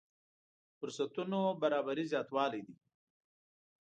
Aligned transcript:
فرصتونو 0.79 1.39
برابري 1.61 2.05
زياتوالی 2.11 2.61
دی. 2.67 2.75